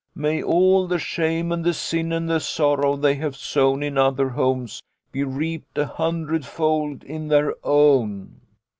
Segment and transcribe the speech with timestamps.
[0.15, 4.29] May all the shame and the sin and the sorrow they have sown in other
[4.29, 4.81] homes
[5.11, 8.41] be reaped a hundredfold in their own